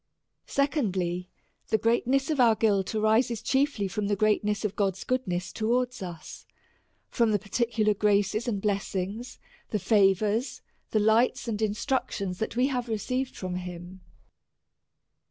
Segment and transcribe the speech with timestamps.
[0.47, 1.29] Secondly,
[1.67, 6.47] The greatness of our guilt arises chiefly from the greatness of God's goodness towards us,
[7.11, 9.37] from the particular graces and blessings,
[9.69, 14.01] the favours, the lights and instructions that w^e have received from him.